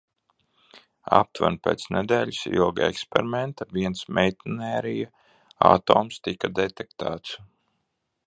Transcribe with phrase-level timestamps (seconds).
[1.17, 5.11] Aptuveni pēc nedēļas ilga eksperimenta viens meitnerija
[5.73, 7.37] atoms tika detektēts.